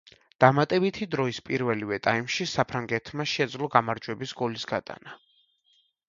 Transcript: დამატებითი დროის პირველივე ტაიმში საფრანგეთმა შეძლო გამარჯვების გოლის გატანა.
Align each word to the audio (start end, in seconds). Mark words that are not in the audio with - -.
დამატებითი 0.43 1.07
დროის 1.15 1.39
პირველივე 1.49 1.99
ტაიმში 2.07 2.47
საფრანგეთმა 2.51 3.25
შეძლო 3.33 3.69
გამარჯვების 3.75 4.33
გოლის 4.41 4.65
გატანა. 4.73 5.13